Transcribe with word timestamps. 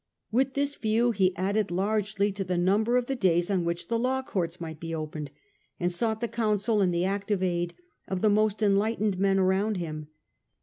With 0.31 0.55
this 0.55 0.73
view 0.73 1.11
he 1.11 1.35
added 1.37 1.69
largely 1.69 2.31
to 2.31 2.43
the 2.43 2.57
number 2.57 2.97
of 2.97 3.05
the 3.05 3.15
days 3.15 3.51
on 3.51 3.63
which 3.63 3.87
the 3.87 3.99
law 3.99 4.23
courts 4.23 4.59
might 4.59 4.79
be 4.79 4.95
opened, 4.95 5.29
and 5.79 5.91
sought 5.91 6.21
the 6.21 6.27
counsel 6.27 6.81
and 6.81 6.91
the 6.91 7.05
active 7.05 7.43
aid 7.43 7.75
of 8.07 8.21
the 8.21 8.27
most 8.31 8.63
enlightened 8.63 9.19
men 9.19 9.37
around 9.37 9.77
him. 9.77 10.07